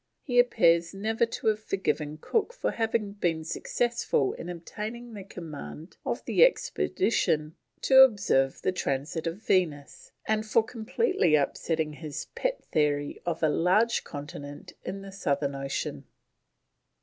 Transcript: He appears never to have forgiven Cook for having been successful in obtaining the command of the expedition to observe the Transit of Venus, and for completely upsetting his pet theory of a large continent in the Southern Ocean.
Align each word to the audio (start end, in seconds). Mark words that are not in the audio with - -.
He 0.23 0.39
appears 0.39 0.95
never 0.95 1.27
to 1.27 1.45
have 1.45 1.63
forgiven 1.63 2.17
Cook 2.19 2.53
for 2.53 2.71
having 2.71 3.13
been 3.13 3.43
successful 3.43 4.33
in 4.33 4.49
obtaining 4.49 5.13
the 5.13 5.23
command 5.23 5.97
of 6.03 6.25
the 6.25 6.43
expedition 6.43 7.55
to 7.81 7.99
observe 8.01 8.63
the 8.63 8.71
Transit 8.71 9.27
of 9.27 9.43
Venus, 9.45 10.11
and 10.25 10.43
for 10.43 10.63
completely 10.63 11.35
upsetting 11.35 11.93
his 11.93 12.25
pet 12.33 12.63
theory 12.65 13.21
of 13.27 13.43
a 13.43 13.49
large 13.49 14.03
continent 14.03 14.73
in 14.83 15.03
the 15.03 15.11
Southern 15.11 15.53
Ocean. 15.53 16.05